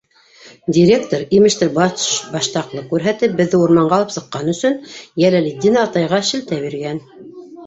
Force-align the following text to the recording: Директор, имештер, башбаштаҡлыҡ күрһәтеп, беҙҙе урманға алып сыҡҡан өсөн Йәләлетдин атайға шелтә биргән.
Директор, 0.75 1.25
имештер, 1.39 1.67
башбаштаҡлыҡ 1.75 2.87
күрһәтеп, 2.95 3.35
беҙҙе 3.43 3.59
урманға 3.67 4.01
алып 4.01 4.15
сыҡҡан 4.17 4.51
өсөн 4.55 4.79
Йәләлетдин 5.27 5.79
атайға 5.85 6.25
шелтә 6.33 6.61
биргән. 6.67 7.05